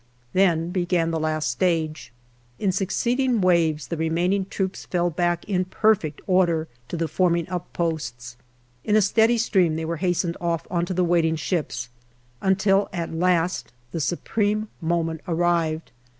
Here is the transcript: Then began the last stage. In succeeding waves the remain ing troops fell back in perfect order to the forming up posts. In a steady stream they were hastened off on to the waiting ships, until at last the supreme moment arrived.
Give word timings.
Then 0.33 0.71
began 0.71 1.11
the 1.11 1.19
last 1.19 1.47
stage. 1.51 2.11
In 2.57 2.71
succeeding 2.71 3.39
waves 3.39 3.85
the 3.89 3.97
remain 3.97 4.33
ing 4.33 4.45
troops 4.45 4.85
fell 4.85 5.11
back 5.11 5.45
in 5.45 5.63
perfect 5.65 6.21
order 6.25 6.67
to 6.87 6.97
the 6.97 7.07
forming 7.07 7.47
up 7.49 7.71
posts. 7.71 8.35
In 8.83 8.95
a 8.95 9.01
steady 9.03 9.37
stream 9.37 9.75
they 9.75 9.85
were 9.85 9.97
hastened 9.97 10.37
off 10.41 10.65
on 10.71 10.87
to 10.87 10.95
the 10.95 11.03
waiting 11.05 11.35
ships, 11.35 11.89
until 12.41 12.89
at 12.91 13.13
last 13.13 13.73
the 13.91 14.01
supreme 14.01 14.69
moment 14.81 15.21
arrived. 15.27 15.91